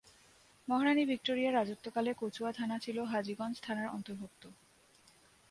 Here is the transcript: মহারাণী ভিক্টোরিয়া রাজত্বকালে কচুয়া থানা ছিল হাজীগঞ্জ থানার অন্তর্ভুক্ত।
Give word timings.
মহারাণী 0.67 1.03
ভিক্টোরিয়া 1.05 1.51
রাজত্বকালে 1.51 2.11
কচুয়া 2.17 2.51
থানা 2.51 2.77
ছিল 2.79 2.97
হাজীগঞ্জ 3.03 3.55
থানার 3.61 3.87
অন্তর্ভুক্ত। 3.87 4.43